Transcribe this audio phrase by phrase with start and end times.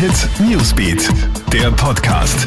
[0.00, 1.10] Hit Newsbeat,
[1.52, 2.46] der Podcast.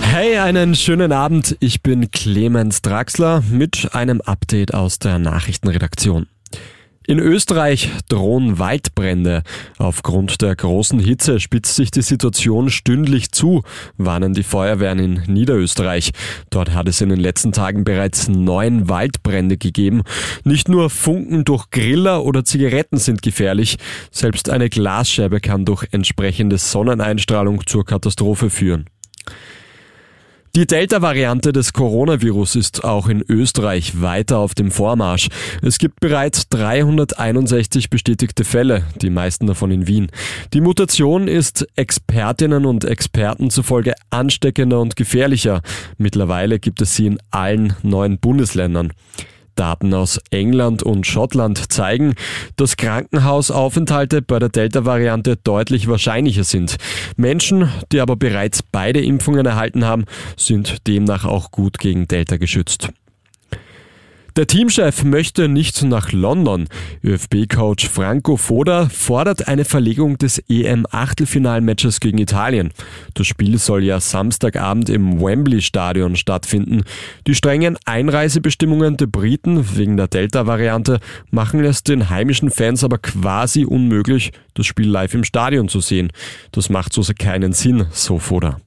[0.00, 1.54] Hey, einen schönen Abend.
[1.60, 6.28] Ich bin Clemens Draxler mit einem Update aus der Nachrichtenredaktion.
[7.10, 9.42] In Österreich drohen Waldbrände.
[9.78, 13.64] Aufgrund der großen Hitze spitzt sich die Situation stündlich zu,
[13.96, 16.12] warnen die Feuerwehren in Niederösterreich.
[16.50, 20.02] Dort hat es in den letzten Tagen bereits neun Waldbrände gegeben.
[20.44, 23.78] Nicht nur Funken durch Griller oder Zigaretten sind gefährlich,
[24.12, 28.88] selbst eine Glasscheibe kann durch entsprechende Sonneneinstrahlung zur Katastrophe führen.
[30.56, 35.28] Die Delta-Variante des Coronavirus ist auch in Österreich weiter auf dem Vormarsch.
[35.62, 40.08] Es gibt bereits 361 bestätigte Fälle, die meisten davon in Wien.
[40.52, 45.62] Die Mutation ist Expertinnen und Experten zufolge ansteckender und gefährlicher.
[45.98, 48.92] Mittlerweile gibt es sie in allen neuen Bundesländern.
[49.60, 52.14] Daten aus England und Schottland zeigen,
[52.56, 56.76] dass Krankenhausaufenthalte bei der Delta-Variante deutlich wahrscheinlicher sind.
[57.16, 60.06] Menschen, die aber bereits beide Impfungen erhalten haben,
[60.38, 62.88] sind demnach auch gut gegen Delta geschützt.
[64.36, 66.68] Der Teamchef möchte nicht nach London.
[67.02, 72.70] ÖFB-Coach Franco Foda fordert eine Verlegung des EM-Achtelfinalmatches gegen Italien.
[73.14, 76.82] Das Spiel soll ja Samstagabend im Wembley-Stadion stattfinden.
[77.26, 81.00] Die strengen Einreisebestimmungen der Briten wegen der Delta-Variante
[81.30, 86.12] machen es den heimischen Fans aber quasi unmöglich, das Spiel live im Stadion zu sehen.
[86.52, 88.60] Das macht so keinen Sinn, so Foda.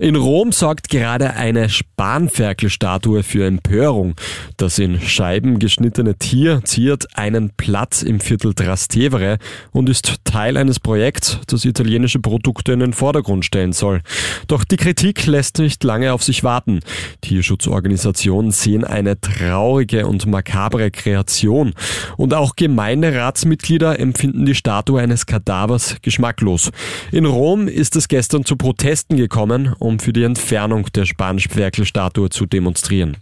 [0.00, 4.14] In Rom sorgt gerade eine Spanferkelstatue für Empörung.
[4.56, 9.36] Das in Scheiben geschnittene Tier ziert einen Platz im Viertel Trastevere
[9.72, 14.00] und ist Teil eines Projekts, das italienische Produkte in den Vordergrund stellen soll.
[14.46, 16.80] Doch die Kritik lässt nicht lange auf sich warten.
[17.20, 21.74] Tierschutzorganisationen sehen eine traurige und makabre Kreation.
[22.16, 26.70] Und auch Gemeinderatsmitglieder empfinden die Statue eines Kadavers geschmacklos.
[27.12, 32.46] In Rom ist es gestern zu Protesten gekommen um für die Entfernung der Spanisch-Werkel-Statue zu
[32.46, 33.16] demonstrieren.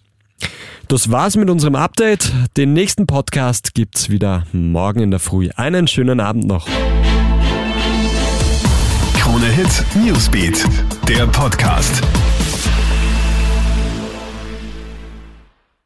[0.86, 2.32] Das war's mit unserem Update.
[2.56, 5.48] Den nächsten Podcast gibt's wieder morgen in der Früh.
[5.56, 6.68] Einen schönen Abend noch.
[9.18, 10.64] Krone Hit Newsbeat,
[11.08, 12.02] der Podcast.